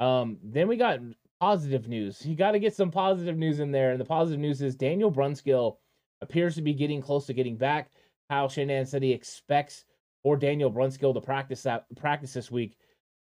Um, 0.00 0.38
then 0.42 0.68
we 0.68 0.76
got 0.76 0.98
positive 1.40 1.88
news. 1.88 2.24
You 2.26 2.34
got 2.34 2.52
to 2.52 2.58
get 2.58 2.74
some 2.74 2.90
positive 2.90 3.36
news 3.36 3.60
in 3.60 3.70
there, 3.70 3.92
and 3.92 4.00
the 4.00 4.04
positive 4.04 4.40
news 4.40 4.60
is 4.62 4.74
Daniel 4.74 5.12
Brunskill 5.12 5.76
appears 6.22 6.54
to 6.56 6.62
be 6.62 6.74
getting 6.74 7.00
close 7.00 7.26
to 7.26 7.34
getting 7.34 7.56
back. 7.56 7.90
Kyle 8.28 8.48
Shanahan 8.48 8.86
said 8.86 9.02
he 9.02 9.12
expects 9.12 9.84
for 10.22 10.36
Daniel 10.36 10.70
Brunskill 10.70 11.14
to 11.14 11.20
practice 11.20 11.62
that 11.62 11.84
practice 11.96 12.32
this 12.32 12.50
week. 12.50 12.76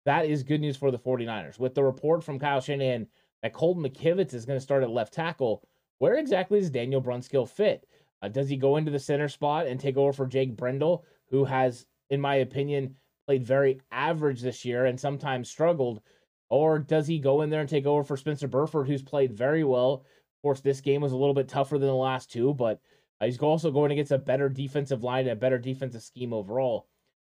That 0.05 0.25
is 0.25 0.43
good 0.43 0.61
news 0.61 0.77
for 0.77 0.91
the 0.91 0.99
49ers. 0.99 1.59
With 1.59 1.73
the 1.73 1.83
report 1.83 2.23
from 2.23 2.39
Kyle 2.39 2.61
Shanahan 2.61 3.07
that 3.41 3.53
Colton 3.53 3.83
McKivitz 3.83 4.33
is 4.33 4.45
going 4.45 4.57
to 4.57 4.63
start 4.63 4.83
at 4.83 4.89
left 4.89 5.13
tackle, 5.13 5.67
where 5.99 6.15
exactly 6.15 6.59
does 6.59 6.69
Daniel 6.69 7.01
Brunskill 7.01 7.47
fit? 7.47 7.87
Uh, 8.21 8.27
does 8.27 8.49
he 8.49 8.57
go 8.57 8.77
into 8.77 8.91
the 8.91 8.99
center 8.99 9.29
spot 9.29 9.67
and 9.67 9.79
take 9.79 9.97
over 9.97 10.13
for 10.13 10.25
Jake 10.25 10.55
Brendel, 10.55 11.05
who 11.29 11.45
has, 11.45 11.85
in 12.09 12.21
my 12.21 12.35
opinion, 12.35 12.95
played 13.27 13.45
very 13.45 13.81
average 13.91 14.41
this 14.41 14.65
year 14.65 14.85
and 14.85 14.99
sometimes 14.99 15.49
struggled? 15.49 16.01
Or 16.49 16.79
does 16.79 17.07
he 17.07 17.19
go 17.19 17.41
in 17.41 17.49
there 17.49 17.61
and 17.61 17.69
take 17.69 17.85
over 17.85 18.03
for 18.03 18.17
Spencer 18.17 18.47
Burford, 18.47 18.87
who's 18.87 19.01
played 19.01 19.33
very 19.33 19.63
well? 19.63 19.93
Of 19.93 20.41
course, 20.41 20.61
this 20.61 20.81
game 20.81 21.01
was 21.01 21.11
a 21.11 21.17
little 21.17 21.33
bit 21.33 21.47
tougher 21.47 21.77
than 21.77 21.87
the 21.87 21.95
last 21.95 22.31
two, 22.31 22.53
but 22.53 22.79
uh, 23.19 23.25
he's 23.25 23.39
also 23.39 23.71
going 23.71 23.91
against 23.91 24.11
a 24.11 24.17
better 24.17 24.49
defensive 24.49 25.03
line 25.03 25.21
and 25.21 25.31
a 25.31 25.35
better 25.35 25.57
defensive 25.57 26.03
scheme 26.03 26.33
overall. 26.33 26.87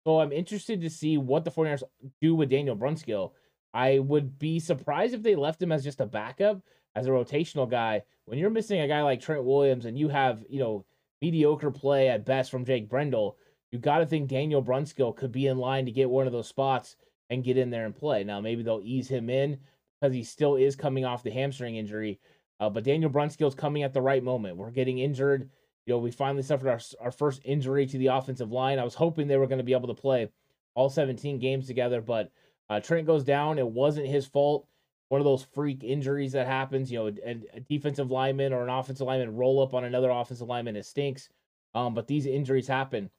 So 0.06 0.20
I'm 0.20 0.32
interested 0.32 0.82
to 0.82 0.90
see 0.90 1.18
what 1.18 1.44
the 1.44 1.52
49ers 1.52 1.84
do 2.22 2.36
with 2.36 2.50
Daniel 2.50 2.76
Brunskill. 2.76 3.32
I 3.74 4.00
would 4.00 4.40
be 4.40 4.60
surprised 4.60 5.14
if 5.14 5.22
they 5.22 5.36
left 5.36 5.62
him 5.62 5.72
as 5.72 5.84
just 5.84 6.02
a 6.02 6.06
backup, 6.06 6.62
as 6.98 7.06
a 7.06 7.12
rotational 7.12 7.70
guy. 7.70 8.02
When 8.26 8.40
you're 8.40 8.50
missing 8.50 8.82
a 8.82 8.88
guy 8.88 9.04
like 9.04 9.22
Trent 9.22 9.44
Williams 9.44 9.86
and 9.86 9.98
you 9.98 10.10
have, 10.10 10.44
you 10.50 10.60
know, 10.60 10.84
mediocre 11.22 11.70
play 11.70 12.10
at 12.10 12.26
best 12.26 12.50
from 12.50 12.66
Jake 12.66 12.90
Brendel, 12.90 13.38
you 13.72 13.78
got 13.78 14.00
to 14.00 14.06
think 14.08 14.28
Daniel 14.28 14.64
Brunskill 14.64 15.16
could 15.16 15.32
be 15.32 15.46
in 15.46 15.60
line 15.60 15.86
to 15.86 15.92
get 15.92 16.10
one 16.10 16.26
of 16.26 16.34
those 16.34 16.48
spots 16.48 16.96
and 17.30 17.44
get 17.44 17.58
in 17.58 17.70
there 17.70 17.86
and 17.86 17.96
play. 17.96 18.24
Now, 18.24 18.42
maybe 18.42 18.64
they'll 18.64 18.82
ease 18.84 19.08
him 19.08 19.30
in 19.30 19.60
because 20.02 20.16
he 20.16 20.24
still 20.24 20.56
is 20.56 20.76
coming 20.76 21.06
off 21.06 21.22
the 21.22 21.30
hamstring 21.30 21.76
injury. 21.76 22.20
Uh, 22.60 22.70
but 22.70 22.84
Daniel 22.84 23.12
Brunskill's 23.12 23.54
coming 23.54 23.84
at 23.84 23.94
the 23.94 24.02
right 24.02 24.24
moment. 24.24 24.58
We're 24.58 24.72
getting 24.72 24.98
injured. 24.98 25.52
You 25.86 25.94
know, 25.94 26.00
we 26.00 26.10
finally 26.10 26.42
suffered 26.42 26.70
our, 26.70 26.80
our 27.00 27.12
first 27.12 27.42
injury 27.46 27.86
to 27.86 27.98
the 28.00 28.08
offensive 28.08 28.52
line. 28.52 28.80
I 28.80 28.84
was 28.84 28.96
hoping 28.96 29.28
they 29.28 29.38
were 29.38 29.48
going 29.48 29.60
to 29.60 29.64
be 29.64 29.74
able 29.74 29.94
to 29.94 30.02
play 30.02 30.30
all 30.74 30.90
17 30.90 31.38
games 31.38 31.68
together, 31.68 32.02
but 32.02 32.32
uh, 32.70 32.80
Trent 32.80 33.06
goes 33.06 33.24
down. 33.24 33.60
It 33.60 33.68
wasn't 33.68 34.08
his 34.08 34.26
fault. 34.26 34.68
One 35.10 35.22
of 35.22 35.26
those 35.26 35.44
freak 35.44 35.84
injuries 35.84 36.34
that 36.34 36.48
happens, 36.48 36.92
you 36.92 37.00
know, 37.00 37.08
a, 37.26 37.40
a 37.54 37.60
defensive 37.62 38.12
lineman 38.12 38.52
or 38.52 38.64
an 38.64 38.70
offensive 38.70 39.08
lineman 39.08 39.36
roll 39.36 39.62
up 39.62 39.74
on 39.74 39.86
another 39.86 40.10
offensive 40.10 40.48
lineman. 40.48 40.76
It 40.76 40.86
stinks. 40.86 41.30
Um, 41.74 41.94
but 41.94 42.08
these 42.08 42.26
injuries 42.26 42.68
happen. 42.68 43.10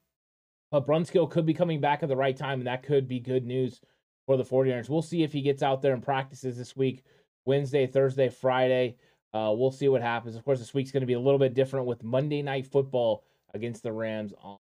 But 0.71 0.85
Brunskill 0.85 1.29
could 1.29 1.45
be 1.45 1.53
coming 1.53 1.81
back 1.81 2.03
at 2.03 2.09
the 2.09 2.15
right 2.15 2.35
time, 2.35 2.59
and 2.59 2.67
that 2.67 2.83
could 2.83 3.07
be 3.07 3.19
good 3.19 3.45
news 3.45 3.81
for 4.27 4.37
the 4.37 4.43
49ers. 4.43 4.89
We'll 4.89 5.01
see 5.01 5.23
if 5.23 5.33
he 5.33 5.41
gets 5.41 5.63
out 5.63 5.81
there 5.81 5.93
and 5.93 6.03
practices 6.03 6.57
this 6.57 6.75
week, 6.75 7.03
Wednesday, 7.45 7.87
Thursday, 7.87 8.29
Friday. 8.29 8.95
Uh, 9.33 9.53
we'll 9.55 9.71
see 9.71 9.87
what 9.87 10.01
happens. 10.01 10.35
Of 10.35 10.45
course, 10.45 10.59
this 10.59 10.73
week's 10.73 10.91
going 10.91 11.01
to 11.01 11.07
be 11.07 11.13
a 11.13 11.19
little 11.19 11.39
bit 11.39 11.53
different 11.53 11.87
with 11.87 12.03
Monday 12.03 12.41
Night 12.41 12.67
Football 12.67 13.23
against 13.53 13.81
the 13.81 13.91
Rams 13.91 14.33
on 14.41 14.57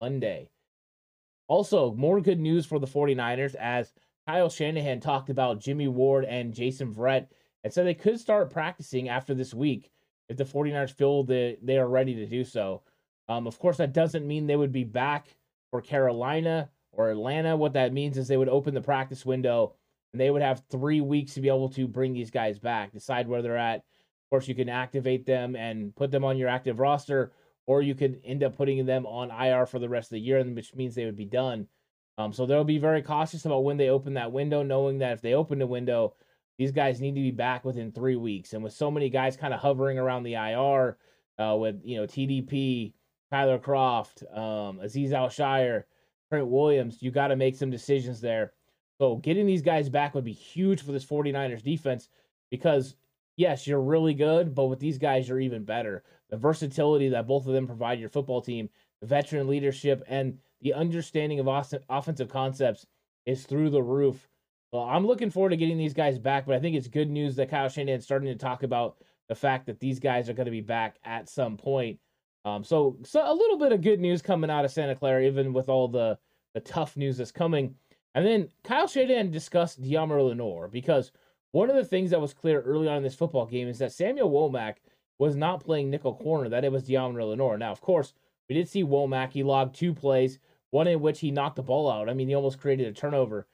Monday. 0.00 0.48
Also, 1.46 1.92
more 1.94 2.20
good 2.20 2.40
news 2.40 2.66
for 2.66 2.78
the 2.78 2.86
49ers 2.86 3.54
as 3.56 3.92
Kyle 4.26 4.48
Shanahan 4.48 5.00
talked 5.00 5.28
about 5.28 5.60
Jimmie 5.60 5.88
Ward 5.88 6.24
and 6.24 6.54
Jason 6.54 6.94
Verrett 6.94 7.26
and 7.62 7.72
said 7.72 7.86
they 7.86 7.94
could 7.94 8.18
start 8.18 8.50
practicing 8.50 9.08
after 9.08 9.34
this 9.34 9.52
week 9.52 9.90
if 10.28 10.36
the 10.36 10.44
49ers 10.44 10.94
feel 10.94 11.24
that 11.24 11.58
they 11.62 11.76
are 11.76 11.88
ready 11.88 12.14
to 12.14 12.26
do 12.26 12.44
so. 12.44 12.82
Um, 13.28 13.46
of 13.46 13.58
course, 13.58 13.76
that 13.78 13.92
doesn't 13.92 14.26
mean 14.26 14.46
they 14.46 14.56
would 14.56 14.72
be 14.72 14.84
back 14.84 15.26
for 15.70 15.82
Carolina 15.82 16.70
or 16.92 17.10
Atlanta. 17.10 17.56
What 17.56 17.74
that 17.74 17.92
means 17.92 18.16
is 18.16 18.26
they 18.26 18.36
would 18.36 18.48
open 18.48 18.74
the 18.74 18.80
practice 18.80 19.26
window 19.26 19.74
and 20.12 20.20
they 20.20 20.30
would 20.30 20.42
have 20.42 20.62
three 20.70 21.00
weeks 21.00 21.34
to 21.34 21.40
be 21.40 21.48
able 21.48 21.68
to 21.70 21.86
bring 21.86 22.14
these 22.14 22.30
guys 22.30 22.58
back, 22.58 22.92
decide 22.92 23.28
where 23.28 23.42
they're 23.42 23.56
at. 23.56 23.78
Of 23.78 24.30
course, 24.30 24.48
you 24.48 24.54
can 24.54 24.68
activate 24.68 25.26
them 25.26 25.54
and 25.54 25.94
put 25.94 26.10
them 26.10 26.24
on 26.24 26.38
your 26.38 26.48
active 26.48 26.78
roster, 26.78 27.32
or 27.66 27.82
you 27.82 27.94
could 27.94 28.20
end 28.24 28.42
up 28.42 28.56
putting 28.56 28.84
them 28.86 29.06
on 29.06 29.30
IR 29.30 29.66
for 29.66 29.78
the 29.78 29.88
rest 29.88 30.06
of 30.06 30.16
the 30.16 30.20
year, 30.20 30.42
which 30.42 30.74
means 30.74 30.94
they 30.94 31.04
would 31.04 31.16
be 31.16 31.26
done. 31.26 31.66
Um, 32.16 32.32
so 32.32 32.46
they'll 32.46 32.64
be 32.64 32.78
very 32.78 33.02
cautious 33.02 33.44
about 33.44 33.64
when 33.64 33.76
they 33.76 33.88
open 33.88 34.14
that 34.14 34.32
window, 34.32 34.62
knowing 34.62 34.98
that 34.98 35.12
if 35.12 35.20
they 35.20 35.34
open 35.34 35.58
the 35.58 35.66
window, 35.66 36.14
these 36.58 36.70
guys 36.70 37.00
need 37.00 37.14
to 37.16 37.20
be 37.20 37.32
back 37.32 37.64
within 37.64 37.90
three 37.90 38.16
weeks. 38.16 38.52
And 38.52 38.62
with 38.62 38.72
so 38.72 38.90
many 38.90 39.10
guys 39.10 39.36
kind 39.36 39.52
of 39.52 39.60
hovering 39.60 39.98
around 39.98 40.22
the 40.22 40.34
IR, 40.34 40.96
uh, 41.38 41.56
with 41.58 41.80
you 41.84 41.96
know 41.96 42.06
TDP, 42.06 42.92
Tyler 43.30 43.58
Kroft, 43.58 44.22
um, 44.36 44.78
Azeez 44.78 45.12
Al-Shaair, 45.12 45.84
Trent 46.30 46.46
Williams, 46.46 46.98
you 47.00 47.10
got 47.10 47.28
to 47.28 47.36
make 47.36 47.56
some 47.56 47.70
decisions 47.70 48.20
there. 48.20 48.52
So 48.98 49.16
getting 49.16 49.46
these 49.46 49.62
guys 49.62 49.88
back 49.88 50.14
would 50.14 50.24
be 50.24 50.32
huge 50.32 50.82
for 50.82 50.92
this 50.92 51.04
49ers 51.04 51.62
defense 51.62 52.08
because 52.50 52.94
yes, 53.36 53.66
you're 53.66 53.80
really 53.80 54.14
good, 54.14 54.54
but 54.54 54.66
with 54.66 54.78
these 54.78 54.98
guys, 54.98 55.28
you're 55.28 55.40
even 55.40 55.64
better. 55.64 56.04
The 56.30 56.36
versatility 56.36 57.08
that 57.10 57.26
both 57.26 57.46
of 57.46 57.52
them 57.52 57.66
provide 57.66 57.98
your 57.98 58.08
football 58.08 58.40
team, 58.40 58.68
the 59.00 59.06
veteran 59.06 59.48
leadership, 59.48 60.04
and 60.08 60.38
the 60.64 60.74
understanding 60.74 61.38
of 61.38 61.46
offensive 61.88 62.28
concepts 62.28 62.86
is 63.26 63.44
through 63.44 63.70
the 63.70 63.82
roof. 63.82 64.28
Well, 64.72 64.82
I'm 64.82 65.06
looking 65.06 65.30
forward 65.30 65.50
to 65.50 65.56
getting 65.56 65.78
these 65.78 65.94
guys 65.94 66.18
back, 66.18 66.46
but 66.46 66.56
I 66.56 66.58
think 66.58 66.74
it's 66.74 66.88
good 66.88 67.10
news 67.10 67.36
that 67.36 67.50
Kyle 67.50 67.68
Shanahan 67.68 67.98
is 67.98 68.04
starting 68.04 68.32
to 68.32 68.34
talk 68.34 68.64
about 68.64 68.96
the 69.28 69.34
fact 69.34 69.66
that 69.66 69.78
these 69.78 70.00
guys 70.00 70.28
are 70.28 70.32
going 70.32 70.46
to 70.46 70.50
be 70.50 70.62
back 70.62 70.96
at 71.04 71.28
some 71.28 71.56
point. 71.56 72.00
Um, 72.46 72.64
so, 72.64 72.96
so 73.04 73.20
a 73.20 73.32
little 73.32 73.58
bit 73.58 73.72
of 73.72 73.82
good 73.82 74.00
news 74.00 74.20
coming 74.20 74.50
out 74.50 74.64
of 74.64 74.70
Santa 74.70 74.94
Clara, 74.94 75.22
even 75.22 75.52
with 75.52 75.68
all 75.68 75.86
the 75.86 76.18
the 76.54 76.60
tough 76.60 76.96
news 76.96 77.16
that's 77.16 77.32
coming. 77.32 77.74
And 78.14 78.24
then 78.24 78.48
Kyle 78.62 78.86
Shanahan 78.86 79.30
discussed 79.30 79.82
Deommodore 79.82 80.28
Lenoir 80.28 80.68
because 80.68 81.10
one 81.50 81.68
of 81.68 81.74
the 81.76 81.84
things 81.84 82.10
that 82.10 82.20
was 82.20 82.32
clear 82.32 82.60
early 82.60 82.88
on 82.88 82.98
in 82.98 83.02
this 83.02 83.14
football 83.14 83.44
game 83.44 83.66
is 83.66 83.78
that 83.78 83.92
Samuel 83.92 84.30
Womack 84.30 84.76
was 85.18 85.36
not 85.36 85.64
playing 85.64 85.90
nickel 85.90 86.14
corner; 86.14 86.48
that 86.48 86.64
it 86.64 86.72
was 86.72 86.84
Deommodore 86.84 87.30
Lenoir. 87.30 87.58
Now, 87.58 87.72
of 87.72 87.80
course, 87.80 88.14
we 88.48 88.54
did 88.54 88.68
see 88.68 88.84
Womack. 88.84 89.32
He 89.32 89.42
logged 89.42 89.74
two 89.74 89.94
plays 89.94 90.38
one 90.74 90.88
in 90.88 91.00
which 91.00 91.20
he 91.20 91.30
knocked 91.30 91.54
the 91.54 91.62
ball 91.62 91.88
out. 91.88 92.08
I 92.08 92.14
mean, 92.14 92.26
he 92.26 92.34
almost 92.34 92.58
created 92.58 92.88
a 92.88 92.92
turnover. 92.92 93.46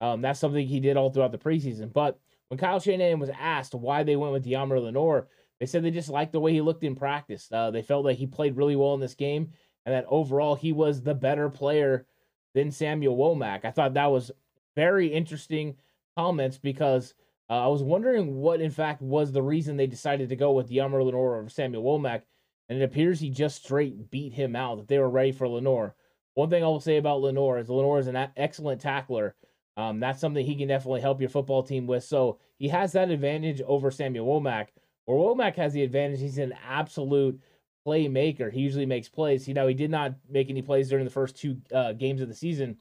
Um, 0.00 0.22
that's 0.22 0.38
something 0.38 0.64
he 0.64 0.78
did 0.78 0.96
all 0.96 1.10
throughout 1.10 1.32
the 1.32 1.38
preseason. 1.38 1.92
But 1.92 2.20
when 2.46 2.58
Kyle 2.58 2.78
Shanahan 2.78 3.18
was 3.18 3.32
asked 3.36 3.74
why 3.74 4.04
they 4.04 4.14
went 4.14 4.32
with 4.32 4.44
Deommodore 4.44 4.84
Lenoir, 4.84 5.26
they 5.58 5.66
said 5.66 5.82
they 5.82 5.90
just 5.90 6.08
liked 6.08 6.30
the 6.30 6.38
way 6.38 6.52
he 6.52 6.60
looked 6.60 6.84
in 6.84 6.94
practice. 6.94 7.48
Uh, 7.50 7.72
they 7.72 7.82
felt 7.82 8.04
like 8.04 8.16
he 8.16 8.28
played 8.28 8.56
really 8.56 8.76
well 8.76 8.94
in 8.94 9.00
this 9.00 9.16
game, 9.16 9.50
and 9.84 9.92
that 9.92 10.04
overall 10.06 10.54
he 10.54 10.72
was 10.72 11.02
the 11.02 11.14
better 11.14 11.50
player 11.50 12.06
than 12.54 12.70
Samuel 12.70 13.16
Womack. 13.16 13.64
I 13.64 13.72
thought 13.72 13.94
that 13.94 14.12
was 14.12 14.30
very 14.76 15.08
interesting 15.08 15.74
comments 16.16 16.58
because 16.58 17.12
uh, 17.50 17.64
I 17.64 17.66
was 17.66 17.82
wondering 17.82 18.36
what, 18.36 18.60
in 18.60 18.70
fact, 18.70 19.02
was 19.02 19.32
the 19.32 19.42
reason 19.42 19.76
they 19.76 19.88
decided 19.88 20.28
to 20.28 20.36
go 20.36 20.52
with 20.52 20.70
Deommodore 20.70 21.06
Lenoir 21.06 21.40
over 21.40 21.48
Samuel 21.48 21.82
Womack, 21.82 22.22
and 22.68 22.80
it 22.80 22.84
appears 22.84 23.18
he 23.18 23.30
just 23.30 23.64
straight 23.64 24.12
beat 24.12 24.32
him 24.32 24.54
out. 24.54 24.76
That 24.76 24.86
they 24.86 25.00
were 25.00 25.10
ready 25.10 25.32
for 25.32 25.48
Lenoir. 25.48 25.96
One 26.38 26.48
thing 26.48 26.62
I 26.62 26.68
will 26.68 26.78
say 26.78 26.98
about 26.98 27.20
Lenoir 27.20 27.58
is 27.58 27.68
Lenoir 27.68 27.98
is 27.98 28.06
an 28.06 28.28
excellent 28.36 28.80
tackler. 28.80 29.34
Um, 29.76 29.98
that's 29.98 30.20
something 30.20 30.46
he 30.46 30.54
can 30.54 30.68
definitely 30.68 31.00
help 31.00 31.18
your 31.18 31.30
football 31.30 31.64
team 31.64 31.84
with. 31.84 32.04
So 32.04 32.38
he 32.58 32.68
has 32.68 32.92
that 32.92 33.10
advantage 33.10 33.60
over 33.62 33.90
Samuel 33.90 34.24
Womack. 34.24 34.68
Where 35.06 35.18
Womack 35.18 35.56
has 35.56 35.72
the 35.72 35.82
advantage, 35.82 36.20
he's 36.20 36.38
an 36.38 36.54
absolute 36.64 37.40
playmaker. 37.84 38.52
He 38.52 38.60
usually 38.60 38.86
makes 38.86 39.08
plays. 39.08 39.48
You 39.48 39.54
know, 39.54 39.66
he 39.66 39.74
did 39.74 39.90
not 39.90 40.14
make 40.30 40.48
any 40.48 40.62
plays 40.62 40.88
during 40.88 41.04
the 41.04 41.10
first 41.10 41.36
two 41.36 41.56
uh, 41.74 41.94
games 41.94 42.20
of 42.20 42.28
the 42.28 42.34
season, 42.34 42.76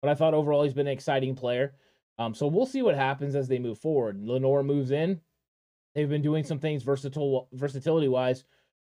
but 0.00 0.12
I 0.12 0.14
thought 0.14 0.32
overall 0.32 0.62
he's 0.62 0.74
been 0.74 0.86
an 0.86 0.92
exciting 0.92 1.34
player. 1.34 1.74
Um, 2.20 2.36
so 2.36 2.46
we'll 2.46 2.66
see 2.66 2.82
what 2.82 2.94
happens 2.94 3.34
as 3.34 3.48
they 3.48 3.58
move 3.58 3.80
forward. 3.80 4.20
Lenoir 4.22 4.62
moves 4.62 4.92
in. 4.92 5.20
They've 5.96 6.08
been 6.08 6.22
doing 6.22 6.44
some 6.44 6.60
things 6.60 6.84
versatile, 6.84 7.48
versatility 7.52 8.06
wise 8.06 8.44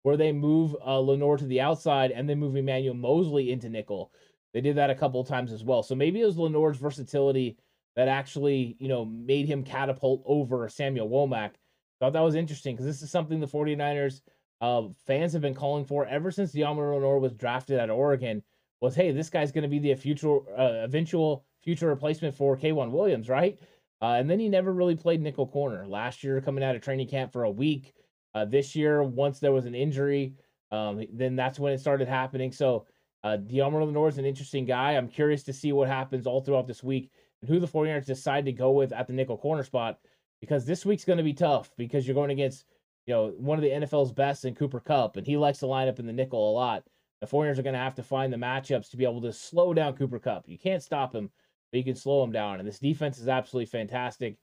where 0.04 0.18
they 0.18 0.32
move 0.32 0.76
uh, 0.86 1.00
Lenoir 1.00 1.38
to 1.38 1.46
the 1.46 1.62
outside 1.62 2.12
and 2.12 2.30
then 2.30 2.40
move 2.40 2.56
Emmanuel 2.56 2.94
Moseley 2.94 3.52
into 3.52 3.70
nickel. 3.70 4.12
They 4.54 4.62
did 4.62 4.76
that 4.76 4.90
a 4.90 4.96
couple 4.96 5.24
times 5.24 5.52
as 5.52 5.64
well. 5.64 5.82
So 5.82 5.96
maybe 5.96 6.22
it 6.22 6.26
was 6.26 6.38
Lenoir's 6.38 6.78
versatility 6.78 7.58
that 7.96 8.08
actually, 8.08 8.76
you 8.80 8.88
know, 8.88 9.06
made 9.06 9.48
him 9.48 9.64
catapult 9.64 10.22
over 10.26 10.68
Samuel 10.70 11.10
Womack. 11.10 11.52
Thought 12.00 12.14
that 12.14 12.22
was 12.22 12.36
interesting 12.36 12.76
because 12.76 12.86
this 12.86 13.02
is 13.02 13.12
something 13.12 13.40
the 13.40 13.48
49ers 13.48 14.22
uh, 14.62 14.84
fans 15.06 15.34
have 15.34 15.42
been 15.42 15.54
calling 15.54 15.86
for 15.86 16.06
ever 16.06 16.32
since 16.32 16.54
Deommodore 16.54 16.96
Lenoir 16.96 17.20
was 17.20 17.34
drafted 17.34 17.80
at 17.80 17.90
Oregon. 17.90 18.44
Was 18.82 18.96
hey, 18.96 19.12
this 19.12 19.30
guy's 19.30 19.52
going 19.52 19.64
to 19.64 19.70
be 19.70 19.80
the 19.80 19.96
future, 19.96 20.38
uh, 20.58 20.84
eventual 20.84 21.46
future 21.62 21.88
replacement 21.88 22.36
for 22.36 22.58
K'Waun 22.58 22.92
Williams, 22.92 23.30
right? 23.30 23.60
Uh, 24.02 24.16
and 24.18 24.30
then 24.30 24.40
he 24.40 24.50
never 24.50 24.74
really 24.74 24.96
played 24.96 25.22
nickel 25.22 25.48
corner. 25.48 25.88
Last 25.88 26.24
year, 26.24 26.42
coming 26.42 26.64
out 26.64 26.76
of 26.76 26.82
training 26.82 27.08
camp 27.08 27.32
for 27.32 27.44
a 27.44 27.50
week, 27.50 27.94
uh, 28.34 28.46
this 28.46 28.76
year, 28.76 29.04
once 29.04 29.40
there 29.40 29.52
was 29.52 29.66
an 29.66 29.76
injury, 29.76 30.34
um, 30.72 31.06
then 31.14 31.36
that's 31.36 31.60
when 31.60 31.74
it 31.74 31.80
started 31.80 32.08
happening. 32.08 32.52
So 32.52 32.88
uh, 33.24 33.38
Deommodore 33.38 33.86
Lenoir 33.86 34.10
is 34.10 34.18
an 34.18 34.26
interesting 34.26 34.66
guy. 34.66 34.94
I'm 34.94 35.08
curious 35.08 35.44
to 35.44 35.54
see 35.54 35.72
what 35.72 35.88
happens 35.88 36.28
all 36.28 36.42
throughout 36.42 36.68
this 36.68 36.84
week 36.84 37.12
and 37.42 37.50
who 37.50 37.60
the 37.60 37.68
49ers 37.68 38.06
decide 38.06 38.46
to 38.46 38.52
go 38.52 38.72
with 38.72 38.92
at 38.92 39.08
the 39.08 39.14
nickel 39.14 39.38
corner 39.38 39.64
spot 39.64 40.00
because 40.42 40.66
this 40.66 40.86
week's 40.86 41.06
going 41.06 41.18
to 41.18 41.24
be 41.24 41.34
tough 41.34 41.72
because 41.78 42.06
you're 42.06 42.16
going 42.16 42.32
against 42.32 42.66
you 43.06 43.14
know 43.14 43.34
one 43.38 43.58
of 43.58 43.64
the 43.64 43.70
NFL's 43.70 44.12
best 44.12 44.46
in 44.46 44.56
Cooper 44.56 44.80
Kupp, 44.80 45.18
and 45.18 45.28
he 45.28 45.38
likes 45.38 45.60
to 45.60 45.68
line 45.68 45.88
up 45.88 46.00
in 46.00 46.06
the 46.06 46.14
nickel 46.14 46.50
a 46.50 46.54
lot. 46.54 46.84
The 47.22 47.28
49ers 47.28 47.60
are 47.60 47.64
going 47.64 47.74
to 47.74 47.80
have 47.80 47.96
to 47.96 48.04
find 48.04 48.34
the 48.34 48.38
matchups 48.38 48.90
to 48.90 48.98
be 48.98 49.06
able 49.06 49.22
to 49.22 49.32
slow 49.32 49.74
down 49.74 49.96
Cooper 49.96 50.20
Kupp. 50.20 50.44
You 50.48 50.58
can't 50.58 50.84
stop 50.84 51.16
him, 51.16 51.30
but 51.72 51.78
you 51.78 51.84
can 51.84 51.96
slow 51.96 52.24
him 52.24 52.34
down. 52.34 52.60
And 52.60 52.68
this 52.68 52.80
defense 52.80 53.20
is 53.20 53.30
absolutely 53.30 53.68
fantastic. 53.68 54.36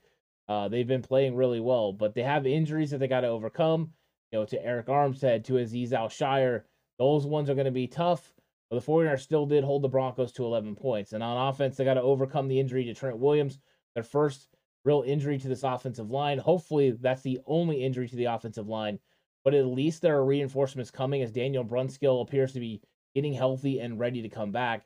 Uh, 0.50 0.66
they've 0.66 0.88
been 0.88 1.00
playing 1.00 1.36
really 1.36 1.60
well, 1.60 1.92
but 1.92 2.12
they 2.12 2.24
have 2.24 2.44
injuries 2.44 2.90
that 2.90 2.98
they 2.98 3.06
got 3.06 3.20
to 3.20 3.28
overcome. 3.28 3.92
You 4.32 4.40
know, 4.40 4.44
to 4.46 4.60
Arik 4.60 4.86
Armstead, 4.86 5.44
to 5.44 5.52
Azeez 5.52 5.92
Al-Shaair, 5.92 6.62
those 6.98 7.24
ones 7.24 7.48
are 7.48 7.54
going 7.54 7.66
to 7.66 7.70
be 7.70 7.86
tough. 7.86 8.34
But 8.68 8.84
the 8.84 8.92
49ers 8.92 9.20
still 9.20 9.46
did 9.46 9.62
hold 9.62 9.82
the 9.82 9.88
Broncos 9.88 10.32
to 10.32 10.44
11 10.44 10.74
points. 10.74 11.12
And 11.12 11.22
on 11.22 11.48
offense, 11.48 11.76
they 11.76 11.84
got 11.84 11.94
to 11.94 12.02
overcome 12.02 12.48
the 12.48 12.58
injury 12.58 12.84
to 12.84 12.94
Trent 12.94 13.18
Williams, 13.18 13.60
their 13.94 14.02
first 14.02 14.48
real 14.84 15.04
injury 15.06 15.38
to 15.38 15.46
this 15.46 15.62
offensive 15.62 16.10
line. 16.10 16.38
Hopefully, 16.38 16.90
that's 16.90 17.22
the 17.22 17.38
only 17.46 17.84
injury 17.84 18.08
to 18.08 18.16
the 18.16 18.24
offensive 18.24 18.66
line. 18.66 18.98
But 19.44 19.54
at 19.54 19.66
least 19.66 20.02
there 20.02 20.16
are 20.16 20.24
reinforcements 20.24 20.90
coming 20.90 21.22
as 21.22 21.30
Daniel 21.30 21.64
Brunskill 21.64 22.22
appears 22.22 22.52
to 22.54 22.60
be 22.60 22.82
getting 23.14 23.34
healthy 23.34 23.78
and 23.78 24.00
ready 24.00 24.20
to 24.22 24.28
come 24.28 24.50
back. 24.50 24.84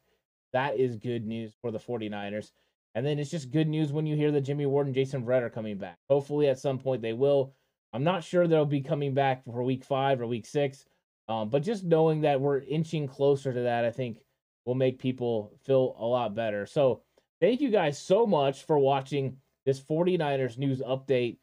That 0.52 0.78
is 0.78 0.97
good 0.97 1.26
news 1.26 1.54
for 1.62 1.71
the 1.71 1.80
49ers. 1.80 2.50
And 2.95 3.05
then 3.05 3.19
it's 3.19 3.31
just 3.31 3.51
good 3.51 3.69
news 3.69 3.93
when 3.93 4.07
you 4.07 4.17
hear 4.17 4.31
that 4.33 4.43
Jimmie 4.43 4.67
Ward 4.67 4.87
and 4.87 4.95
Jason 4.95 5.25
Verrett 5.25 5.43
are 5.43 5.51
coming 5.51 5.79
back. 5.79 5.97
Hopefully, 6.09 6.49
at 6.49 6.59
some 6.59 6.79
point 6.79 7.03
they 7.03 7.13
will. 7.13 7.53
I'm 7.93 8.05
not 8.05 8.25
sure 8.25 8.47
they'll 8.47 8.65
be 8.65 8.81
coming 8.81 9.15
back 9.15 9.45
for 9.45 9.63
week 9.63 9.85
five 9.85 10.21
or 10.21 10.27
week 10.27 10.47
six, 10.47 10.85
um, 11.29 11.49
but 11.49 11.63
just 11.63 11.85
knowing 11.85 12.23
that 12.23 12.41
we're 12.41 12.59
inching 12.61 13.07
closer 13.07 13.53
to 13.53 13.61
that, 13.61 13.85
I 13.85 13.91
think 13.91 14.19
will 14.65 14.75
make 14.75 14.99
people 14.99 15.53
feel 15.65 15.97
a 15.99 16.05
lot 16.05 16.35
better. 16.35 16.67
So, 16.67 17.03
thank 17.41 17.61
you 17.61 17.71
guys 17.71 17.99
so 17.99 18.27
much 18.27 18.65
for 18.65 18.79
watching 18.79 19.37
this 19.65 19.81
49ers 19.81 20.59
news 20.59 20.81
update, 20.81 21.39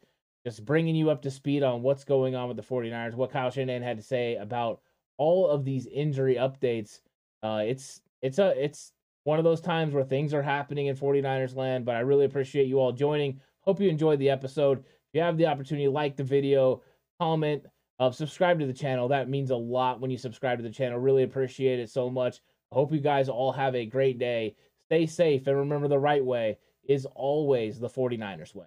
just 0.46 0.64
bringing 0.64 0.94
you 0.94 1.10
up 1.10 1.22
to 1.22 1.30
speed 1.30 1.62
on 1.62 1.82
what's 1.82 2.04
going 2.04 2.34
on 2.34 2.48
with 2.48 2.56
the 2.56 2.62
49ers, 2.62 3.14
what 3.14 3.30
Kyle 3.30 3.50
Shanahan 3.50 3.82
had 3.82 3.96
to 3.96 4.02
say 4.02 4.36
about 4.36 4.80
all 5.18 5.48
of 5.48 5.64
these 5.64 5.86
injury 5.86 6.36
updates. 6.36 7.00
Uh, 7.42 7.62
it's 7.66 8.00
it's 8.22 8.38
a 8.38 8.62
it's 8.62 8.92
one 9.24 9.38
of 9.38 9.44
those 9.44 9.60
times 9.60 9.94
where 9.94 10.04
things 10.04 10.34
are 10.34 10.42
happening 10.42 10.86
in 10.86 10.96
49ers 10.96 11.56
land, 11.56 11.84
but 11.84 11.94
I 11.94 12.00
really 12.00 12.24
appreciate 12.24 12.66
you 12.66 12.80
all 12.80 12.92
joining. 12.92 13.40
Hope 13.60 13.80
you 13.80 13.88
enjoyed 13.88 14.18
the 14.18 14.30
episode. 14.30 14.78
If 14.80 15.14
you 15.14 15.20
have 15.20 15.36
the 15.36 15.46
opportunity, 15.46 15.88
like 15.88 16.16
the 16.16 16.24
video, 16.24 16.82
comment, 17.20 17.64
uh, 18.00 18.10
subscribe 18.10 18.58
to 18.58 18.66
the 18.66 18.72
channel. 18.72 19.08
That 19.08 19.28
means 19.28 19.50
a 19.50 19.56
lot 19.56 20.00
when 20.00 20.10
you 20.10 20.18
subscribe 20.18 20.58
to 20.58 20.64
the 20.64 20.70
channel. 20.70 20.98
Really 20.98 21.22
appreciate 21.22 21.78
it 21.78 21.90
so 21.90 22.10
much. 22.10 22.40
I 22.72 22.74
hope 22.74 22.92
you 22.92 23.00
guys 23.00 23.28
all 23.28 23.52
have 23.52 23.74
a 23.74 23.86
great 23.86 24.18
day. 24.18 24.56
Stay 24.86 25.06
safe 25.06 25.46
and 25.46 25.56
remember 25.56 25.88
the 25.88 25.98
right 25.98 26.24
way 26.24 26.58
is 26.88 27.06
always 27.14 27.78
the 27.78 27.88
49ers 27.88 28.54
way. 28.54 28.66